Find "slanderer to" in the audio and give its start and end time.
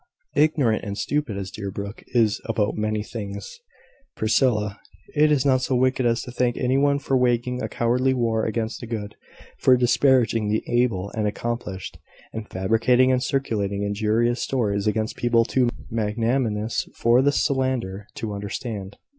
17.31-18.33